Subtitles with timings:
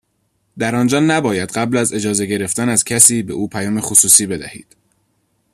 [0.57, 4.75] در آنجا نباید قبل از اجازه گرفتن از کسی، به او پیام خصوصی بدهید.